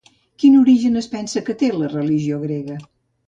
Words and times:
Quin 0.43 0.55
origen 0.59 1.01
es 1.01 1.09
pensa 1.11 1.43
que 1.49 1.55
té 1.61 1.69
la 1.75 1.91
religió 1.93 2.41
grega? 2.47 2.79